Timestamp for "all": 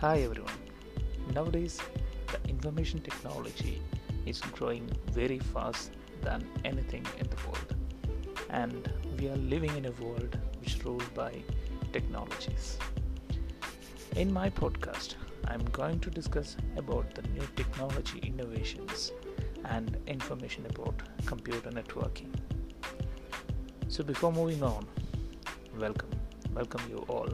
27.08-27.28